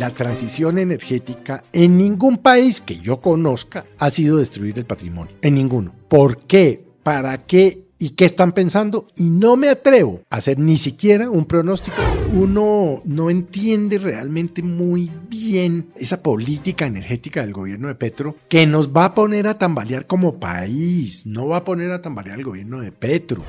[0.00, 5.36] la transición energética en ningún país que yo conozca ha sido destruir el patrimonio.
[5.42, 5.92] En ninguno.
[6.08, 6.82] ¿Por qué?
[7.02, 7.84] ¿Para qué?
[7.98, 9.08] ¿Y qué están pensando?
[9.16, 11.98] Y no me atrevo a hacer ni siquiera un pronóstico.
[12.32, 18.88] Uno no entiende realmente muy bien esa política energética del gobierno de Petro que nos
[18.88, 22.80] va a poner a tambalear como país, no va a poner a tambalear el gobierno
[22.80, 23.42] de Petro.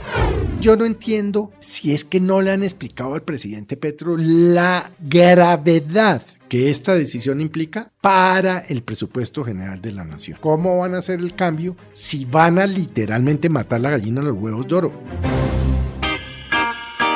[0.60, 6.24] Yo no entiendo si es que no le han explicado al presidente Petro la gravedad
[6.52, 10.38] que esta decisión implica para el presupuesto general de la nación.
[10.42, 14.38] ¿Cómo van a hacer el cambio si van a literalmente matar la gallina a los
[14.38, 14.92] huevos de oro?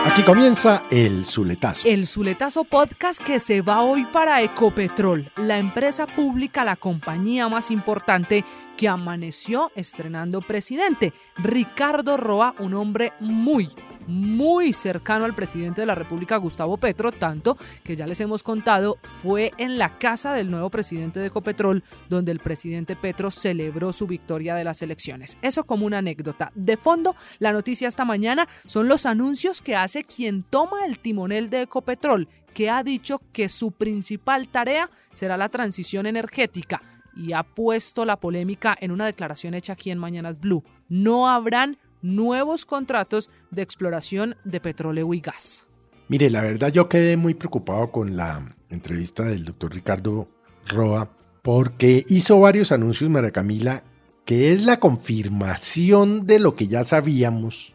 [0.05, 1.85] Aquí comienza el Zuletazo.
[1.85, 7.71] El Zuletazo podcast que se va hoy para Ecopetrol, la empresa pública, la compañía más
[7.71, 8.45] importante
[8.77, 11.11] que amaneció estrenando presidente.
[11.35, 13.67] Ricardo Roa, un hombre muy,
[14.07, 18.97] muy cercano al presidente de la República, Gustavo Petro, tanto que ya les hemos contado,
[19.01, 24.07] fue en la casa del nuevo presidente de Ecopetrol, donde el presidente Petro celebró su
[24.07, 25.37] victoria de las elecciones.
[25.41, 26.51] Eso como una anécdota.
[26.55, 31.49] De fondo, la noticia esta mañana son los anuncios que hace quien toma el timonel
[31.49, 36.81] de Ecopetrol, que ha dicho que su principal tarea será la transición energética
[37.15, 40.63] y ha puesto la polémica en una declaración hecha aquí en Mañanas Blue.
[40.89, 45.67] No habrán nuevos contratos de exploración de petróleo y gas.
[46.07, 50.27] Mire, la verdad yo quedé muy preocupado con la entrevista del doctor Ricardo
[50.67, 51.09] Roa
[51.41, 53.83] porque hizo varios anuncios, María Camila,
[54.25, 57.73] que es la confirmación de lo que ya sabíamos,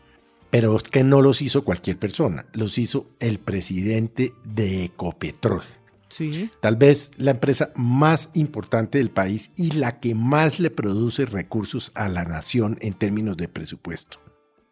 [0.51, 5.63] pero es que no los hizo cualquier persona, los hizo el presidente de Ecopetrol.
[6.09, 6.51] Sí.
[6.61, 11.93] Tal vez la empresa más importante del país y la que más le produce recursos
[11.95, 14.19] a la nación en términos de presupuesto.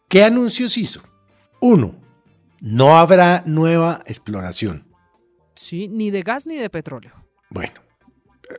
[0.08, 1.02] ¿Qué anuncios hizo?
[1.60, 1.94] Uno,
[2.60, 4.86] no habrá nueva exploración.
[5.54, 7.12] Sí, ni de gas ni de petróleo.
[7.50, 7.74] Bueno,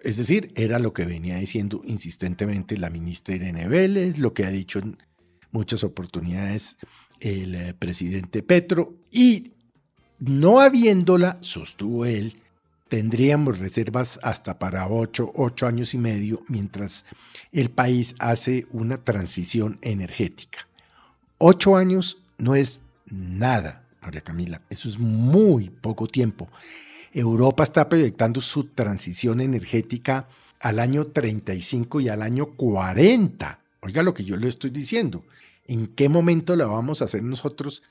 [0.03, 4.52] es decir, era lo que venía diciendo insistentemente la ministra Irene Vélez, lo que ha
[4.52, 4.98] dicho en
[5.52, 6.77] muchas oportunidades
[7.20, 9.52] el eh, presidente Petro, y
[10.20, 12.43] no habiéndola, sostuvo él,
[12.89, 17.05] tendríamos reservas hasta para ocho, ocho años y medio mientras
[17.52, 20.69] el país hace una transición energética.
[21.42, 26.50] Ocho años no es nada, María Camila, eso es muy poco tiempo.
[27.14, 30.27] Europa está proyectando su transición energética
[30.60, 33.58] al año 35 y al año 40.
[33.80, 35.23] Oiga lo que yo le estoy diciendo.
[35.66, 37.83] ¿En qué momento la vamos a hacer nosotros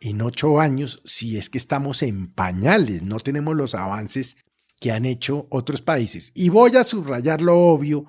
[0.00, 3.04] en ocho años si es que estamos en pañales?
[3.04, 4.36] No tenemos los avances
[4.80, 6.32] que han hecho otros países.
[6.34, 8.06] Y voy a subrayar lo obvio,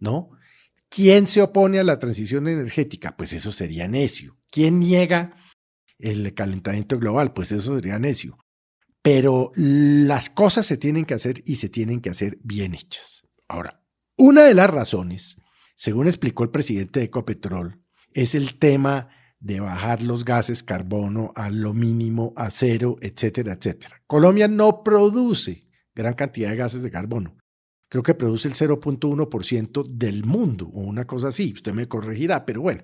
[0.00, 0.30] ¿no?
[0.94, 3.16] ¿Quién se opone a la transición energética?
[3.16, 4.36] Pues eso sería necio.
[4.48, 5.34] ¿Quién niega
[5.98, 7.32] el calentamiento global?
[7.32, 8.38] Pues eso sería necio.
[9.02, 13.26] Pero las cosas se tienen que hacer y se tienen que hacer bien hechas.
[13.48, 13.82] Ahora,
[14.16, 15.36] una de las razones,
[15.74, 19.08] según explicó el presidente de Ecopetrol, es el tema
[19.40, 24.00] de bajar los gases carbono a lo mínimo, a cero, etcétera, etcétera.
[24.06, 27.36] Colombia no produce gran cantidad de gases de carbono.
[27.94, 31.52] Creo que produce el 0.1% del mundo o una cosa así.
[31.54, 32.82] Usted me corregirá, pero bueno,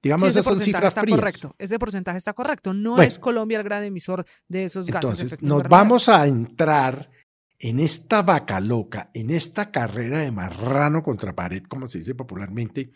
[0.00, 1.18] digamos sí, esas son cifras está frías.
[1.18, 1.56] correcto.
[1.58, 2.72] Ese porcentaje está correcto.
[2.72, 3.02] No Bueno.
[3.02, 5.18] es Colombia el gran emisor de esos gases.
[5.18, 7.10] Entonces, nos vamos a entrar
[7.58, 12.92] en esta vaca loca, en esta carrera de marrano contra pared, como se dice popularmente,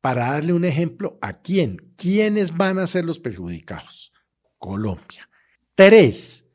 [0.00, 1.94] para darle un ejemplo a quién.
[1.96, 4.12] ¿Quiénes van a ser los perjudicados?
[4.58, 5.30] Colombia.
[5.76, 6.50] Tres,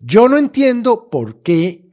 [0.00, 1.85] yo no entiendo por qué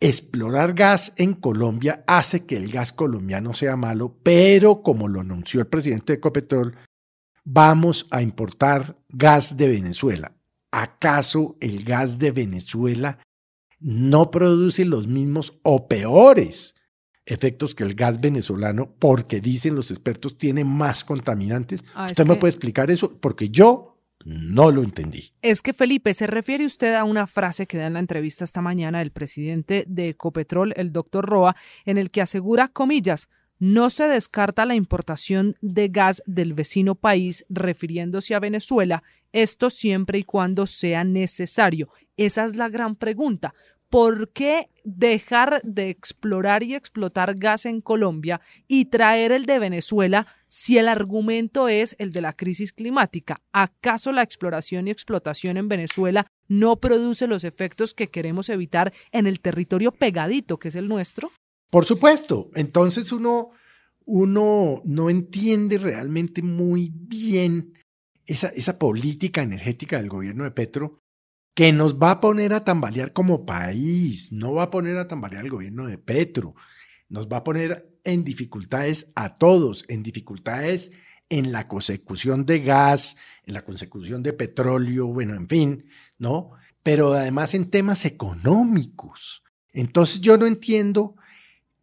[0.00, 5.60] explorar gas en Colombia hace que el gas colombiano sea malo, pero como lo anunció
[5.60, 6.76] el presidente de Ecopetrol,
[7.44, 10.32] vamos a importar gas de Venezuela.
[10.72, 13.18] ¿Acaso el gas de Venezuela
[13.80, 16.74] no produce los mismos o peores
[17.26, 21.84] efectos que el gas venezolano porque dicen los expertos tiene más contaminantes?
[21.94, 23.16] Ah, ¿Usted me que- puede explicar eso?
[23.18, 23.93] Porque yo
[24.24, 25.32] no lo entendí.
[25.42, 28.62] Es que Felipe, ¿se refiere usted a una frase que da en la entrevista esta
[28.62, 33.28] mañana el presidente de Ecopetrol, el doctor Roa, en el que asegura, comillas,
[33.58, 39.02] no se descarta la importación de gas del vecino país refiriéndose a Venezuela,
[39.32, 41.88] esto siempre y cuando sea necesario.
[42.16, 43.54] Esa es la gran pregunta.
[43.90, 50.26] ¿Por qué dejar de explorar y explotar gas en Colombia y traer el de Venezuela
[50.48, 53.40] si el argumento es el de la crisis climática?
[53.52, 59.26] ¿Acaso la exploración y explotación en Venezuela no produce los efectos que queremos evitar en
[59.26, 61.30] el territorio pegadito que es el nuestro?
[61.70, 62.50] Por supuesto.
[62.54, 63.50] Entonces uno,
[64.04, 67.74] uno no entiende realmente muy bien
[68.26, 71.03] esa, esa política energética del gobierno de Petro
[71.54, 75.42] que nos va a poner a tambalear como país, no va a poner a tambalear
[75.42, 76.54] al gobierno de Petro,
[77.08, 80.92] nos va a poner en dificultades a todos, en dificultades
[81.28, 85.86] en la consecución de gas, en la consecución de petróleo, bueno, en fin,
[86.18, 86.50] ¿no?
[86.82, 89.42] Pero además en temas económicos.
[89.72, 91.16] Entonces yo no entiendo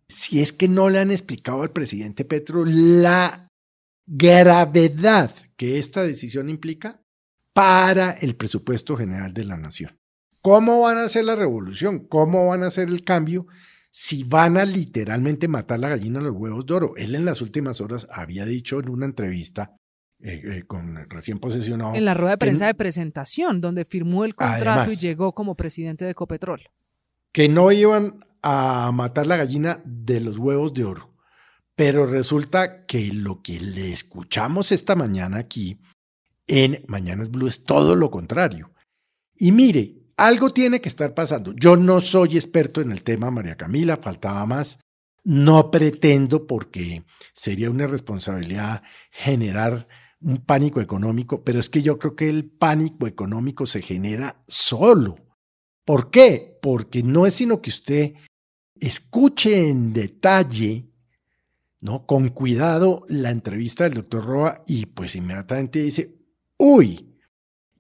[0.07, 3.47] si es que no le han explicado al presidente Petro la
[4.05, 7.01] gravedad que esta decisión implica
[7.53, 9.97] para el presupuesto general de la nación.
[10.41, 12.07] ¿Cómo van a hacer la revolución?
[12.07, 13.45] ¿Cómo van a hacer el cambio
[13.91, 16.93] si van a literalmente matar la gallina a los huevos de oro?
[16.97, 19.75] Él en las últimas horas había dicho en una entrevista
[20.23, 21.93] eh, eh, con recién posesionado.
[21.95, 26.05] En la rueda de prensa de presentación, donde firmó el contrato y llegó como presidente
[26.05, 26.61] de Ecopetrol.
[27.31, 31.13] Que no iban a matar la gallina de los huevos de oro.
[31.75, 35.79] Pero resulta que lo que le escuchamos esta mañana aquí
[36.51, 38.71] en Mañanas Blue es todo lo contrario.
[39.37, 41.53] Y mire, algo tiene que estar pasando.
[41.53, 44.77] Yo no soy experto en el tema, María Camila, faltaba más.
[45.23, 49.87] No pretendo porque sería una responsabilidad generar
[50.19, 55.15] un pánico económico, pero es que yo creo que el pánico económico se genera solo.
[55.85, 56.59] ¿Por qué?
[56.61, 58.13] Porque no es sino que usted
[58.75, 60.91] escuche en detalle,
[61.79, 62.05] ¿no?
[62.05, 66.20] Con cuidado la entrevista del doctor Roa y pues inmediatamente dice,
[66.61, 67.17] uy,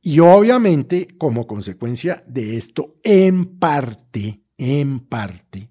[0.01, 5.69] y obviamente como consecuencia de esto, en parte, en parte,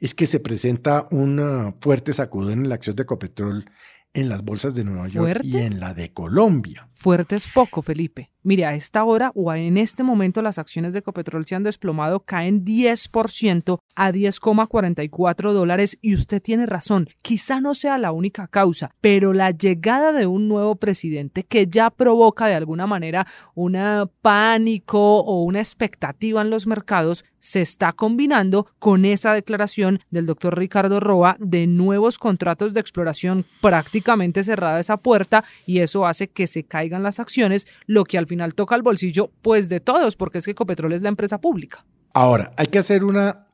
[0.00, 3.70] es que se presenta una fuerte sacudón en la acción de Ecopetrol
[4.12, 6.88] en las bolsas de Nueva York y en la de Colombia.
[6.90, 8.32] Fuerte es poco, Felipe.
[8.42, 12.20] Mire, a esta hora o en este momento las acciones de Ecopetrol se han desplomado,
[12.20, 18.94] caen 10% a 10,44 dólares y usted tiene razón, quizá no sea la única causa,
[19.02, 23.76] pero la llegada de un nuevo presidente que ya provoca de alguna manera un
[24.22, 30.56] pánico o una expectativa en los mercados se está combinando con esa declaración del doctor
[30.56, 36.46] Ricardo Roa de nuevos contratos de exploración prácticamente cerrada esa puerta y eso hace que
[36.46, 40.38] se caigan las acciones, lo que al final toca el bolsillo pues de todos, porque
[40.38, 41.84] es que Ecopetrol es la empresa pública.
[42.14, 43.48] Ahora, hay que hacer una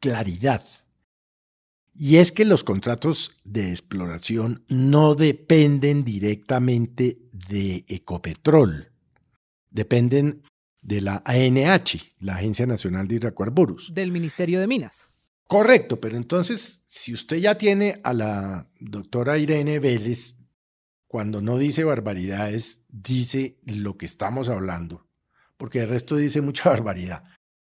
[0.00, 0.62] claridad.
[1.94, 8.92] Y es que los contratos de exploración no dependen directamente de Ecopetrol,
[9.70, 10.42] dependen
[10.82, 13.94] de la ANH, la Agencia Nacional de Hidrocarburos.
[13.94, 15.08] Del Ministerio de Minas.
[15.46, 20.36] Correcto, pero entonces, si usted ya tiene a la doctora Irene Vélez
[21.06, 25.06] cuando no dice barbaridades, dice lo que estamos hablando,
[25.56, 27.24] porque el resto dice mucha barbaridad.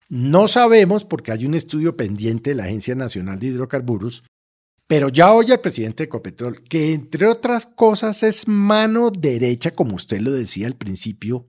[0.09, 4.23] No sabemos, porque hay un estudio pendiente de la Agencia Nacional de Hidrocarburos,
[4.87, 9.95] pero ya oye el presidente de Ecopetrol, que entre otras cosas es mano derecha, como
[9.95, 11.45] usted lo decía al principio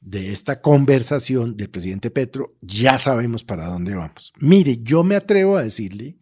[0.00, 4.32] de esta conversación del presidente Petro, ya sabemos para dónde vamos.
[4.40, 6.16] Mire, yo me atrevo a decirle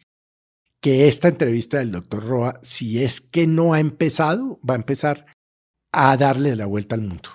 [0.80, 5.26] que esta entrevista del doctor Roa, si es que no ha empezado, va a empezar
[5.92, 7.28] a darle la vuelta al mundo.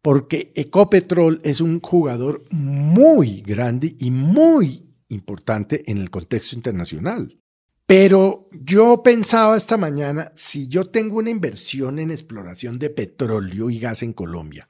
[0.00, 7.38] Porque Ecopetrol es un jugador muy grande y muy importante en el contexto internacional.
[7.86, 13.78] Pero yo pensaba esta mañana, si yo tengo una inversión en exploración de petróleo y
[13.78, 14.68] gas en Colombia,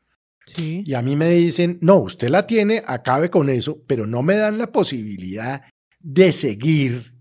[0.57, 4.37] y a mí me dicen, no, usted la tiene, acabe con eso, pero no me
[4.37, 5.63] dan la posibilidad
[6.01, 7.14] de seguir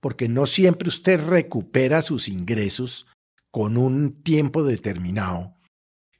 [0.00, 3.06] porque no siempre usted recupera sus ingresos
[3.50, 5.54] con un tiempo determinado.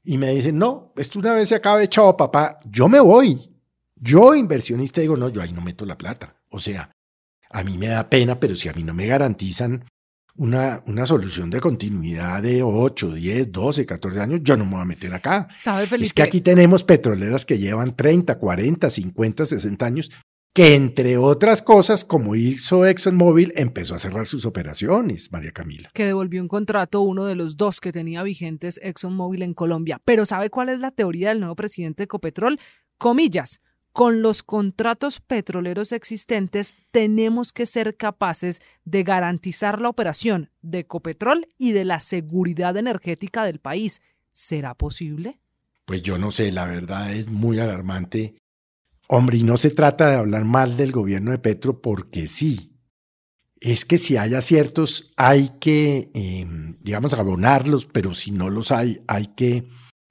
[0.03, 3.51] Y me dicen, no, esto una vez se acaba, echado papá, yo me voy.
[3.97, 6.37] Yo, inversionista, digo, no, yo ahí no meto la plata.
[6.51, 6.93] O sea,
[7.51, 9.85] a mí me da pena, pero si a mí no me garantizan
[10.37, 14.83] una, una solución de continuidad de 8, 10, 12, 14 años, yo no me voy
[14.83, 15.49] a meter acá.
[15.57, 16.07] ¿Sabe, Felipe?
[16.07, 20.11] Es que aquí tenemos petroleras que llevan 30, 40, 50, 60 años
[20.57, 25.91] que entre otras cosas, como hizo ExxonMobil, empezó a cerrar sus operaciones, María Camila.
[25.93, 30.01] Que devolvió un contrato, uno de los dos que tenía vigentes ExxonMobil en Colombia.
[30.07, 32.59] Pero ¿sabe cuál es la teoría del nuevo presidente de Ecopetrol?
[32.97, 33.61] Comillas,
[33.93, 41.47] con los contratos petroleros existentes tenemos que ser capaces de garantizar la operación de Ecopetrol
[41.59, 44.01] y de la seguridad energética del país.
[44.33, 45.39] ¿Será posible?
[45.85, 48.37] Pues yo no sé, la verdad es muy alarmante
[49.09, 52.73] Hombre, y no se trata de hablar mal del gobierno de Petro porque sí.
[53.61, 59.01] Es que si hay aciertos hay que, em, digamos, abonarlos, pero si no los hay,
[59.07, 59.69] hay que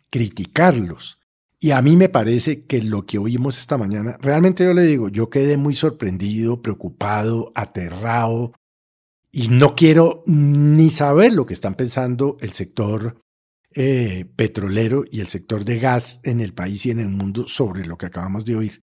[0.09, 1.19] criticarlos.
[1.59, 5.09] Y a mí me parece que lo que oímos esta mañana, realmente yo le digo,
[5.09, 8.53] yo quedé muy sorprendido, preocupado, aterrado,
[9.31, 13.21] y no quiero ni saber lo que están pensando el sector
[13.73, 17.85] eh, petrolero y el sector de gas en el país y en el mundo sobre
[17.85, 18.84] lo que acabamos de oír.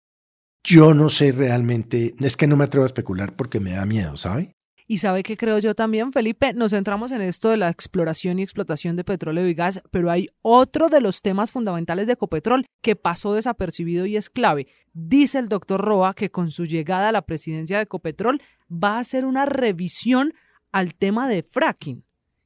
[0.64, 4.16] Yo no sé realmente, es que no me atrevo a especular porque me da miedo,
[4.16, 4.54] ¿sabe?
[4.86, 8.42] Y sabe que creo yo también, Felipe, nos centramos en esto de la exploración y
[8.42, 12.96] explotación de petróleo y gas, pero hay otro de los temas fundamentales de Ecopetrol que
[12.96, 14.66] pasó desapercibido y es clave.
[14.92, 19.00] Dice el doctor Roa que con su llegada a la presidencia de Ecopetrol va a
[19.00, 20.34] hacer una revisión
[20.72, 22.04] al tema de fracking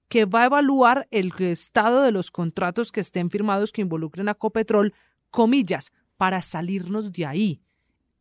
[0.09, 4.33] que va a evaluar el estado de los contratos que estén firmados que involucren a
[4.33, 4.95] Ecopetrol,
[5.31, 7.66] comillas, para salirnos de ahí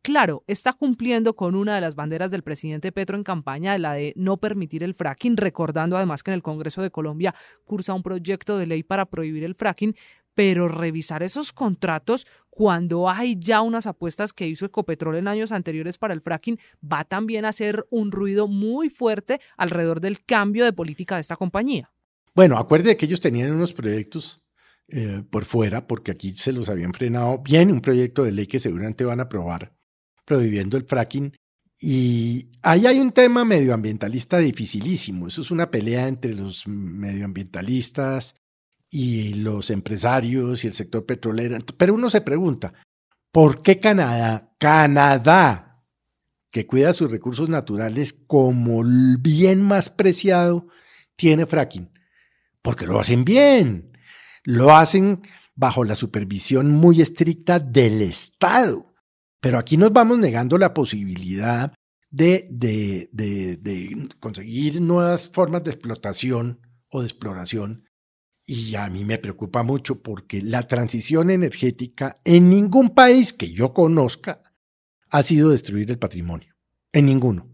[0.05, 4.13] claro, está cumpliendo con una de las banderas del presidente Petro en campaña, la de
[4.15, 7.33] no permitir el fracking, recordando además que en el Congreso de Colombia
[7.63, 9.95] cursa un proyecto de ley para prohibir el fracking,
[10.35, 15.97] pero revisar esos contratos cuando hay ya unas apuestas que hizo Ecopetrol en años anteriores
[15.97, 20.73] para el fracking va también a hacer un ruido muy fuerte alrededor del cambio de
[20.73, 21.91] política de esta compañía.
[22.35, 24.43] Bueno, acuerde que ellos tenían unos proyectos
[24.87, 28.59] eh, por fuera, porque aquí se los habían frenado bien, un proyecto de ley que
[28.59, 29.73] seguramente van a aprobar
[30.25, 31.33] prohibiendo el fracking.
[31.79, 35.27] Y ahí hay un tema medioambientalista dificilísimo.
[35.27, 38.35] Eso es una pelea entre los medioambientalistas
[38.89, 41.57] y los empresarios y el sector petrolero.
[41.77, 42.73] Pero uno se pregunta,
[43.31, 45.83] ¿por qué Canadá, Canadá,
[46.49, 50.67] que cuida sus recursos naturales como el bien más preciado,
[51.15, 51.91] tiene fracking?
[52.61, 53.91] Porque lo hacen bien.
[54.43, 55.21] Lo hacen
[55.55, 58.94] bajo la supervisión muy estricta del Estado.
[59.45, 61.71] Pero aquí nos vamos negando la posibilidad
[62.09, 62.49] de,
[64.19, 67.87] conseguir nuevas formas de explotación o de exploración.
[68.47, 73.71] Y a mí me preocupa mucho porque la transición energética en ningún país que yo
[73.71, 74.41] conozca
[75.11, 76.55] ha sido destruir el patrimonio.
[76.91, 77.47] En ninguno.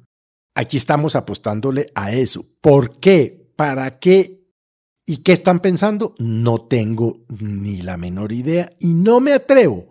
[0.56, 2.46] Aquí estamos apostándole a eso.
[2.62, 3.52] ¿Por qué?
[3.58, 4.48] ¿Para qué?
[5.06, 6.16] ¿Y qué están pensando?
[6.20, 9.91] No tengo ni la menor idea y no me atrevo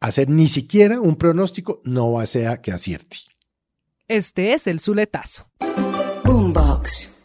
[0.00, 3.18] hacer ni siquiera un pronóstico, no va a ser que acierte.
[4.08, 5.50] Este es el Zuletazo.
[6.24, 7.15] Boombox.